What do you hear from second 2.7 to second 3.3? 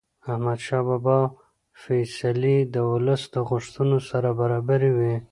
د ولس